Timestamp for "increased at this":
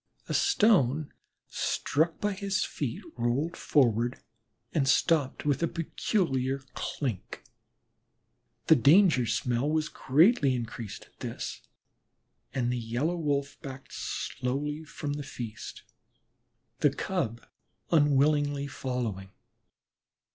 10.55-11.61